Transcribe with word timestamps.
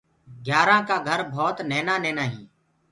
گھيآرآنٚ 0.45 0.85
ڪآ 0.87 0.95
گھر 1.07 1.19
ڀوت 1.33 1.57
نهينآ 1.69 1.95
نهينآ 2.03 2.23
هينٚ۔ 2.31 2.49